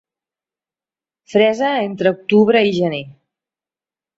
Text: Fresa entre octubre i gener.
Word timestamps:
Fresa 1.33 1.69
entre 1.83 2.15
octubre 2.17 2.65
i 2.71 2.75
gener. 2.81 3.03